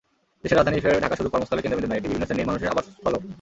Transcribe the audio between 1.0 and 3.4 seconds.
ঢাকা শুধুই কর্মস্থলের কেন্দ্রবিন্দু নয়, এটি বিভিন্ন শ্রেণির মানুষের আবাসস্থলও।